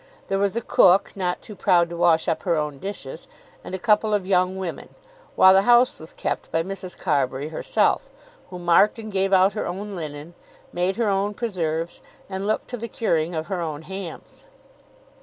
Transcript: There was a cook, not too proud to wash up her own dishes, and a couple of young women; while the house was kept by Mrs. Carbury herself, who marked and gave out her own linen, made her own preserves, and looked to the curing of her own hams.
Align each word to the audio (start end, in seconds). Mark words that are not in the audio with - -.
There 0.29 0.39
was 0.39 0.55
a 0.55 0.63
cook, 0.63 1.15
not 1.15 1.43
too 1.43 1.55
proud 1.55 1.89
to 1.91 1.95
wash 1.95 2.27
up 2.27 2.41
her 2.41 2.55
own 2.55 2.79
dishes, 2.79 3.27
and 3.63 3.75
a 3.75 3.77
couple 3.77 4.15
of 4.15 4.25
young 4.25 4.57
women; 4.57 4.89
while 5.35 5.53
the 5.53 5.61
house 5.61 5.99
was 5.99 6.11
kept 6.11 6.51
by 6.51 6.63
Mrs. 6.63 6.97
Carbury 6.97 7.49
herself, 7.49 8.09
who 8.49 8.57
marked 8.57 8.97
and 8.97 9.11
gave 9.11 9.31
out 9.31 9.53
her 9.53 9.67
own 9.67 9.91
linen, 9.91 10.33
made 10.73 10.95
her 10.95 11.09
own 11.09 11.35
preserves, 11.35 12.01
and 12.27 12.47
looked 12.47 12.67
to 12.71 12.77
the 12.77 12.87
curing 12.87 13.35
of 13.35 13.45
her 13.45 13.61
own 13.61 13.83
hams. 13.83 14.43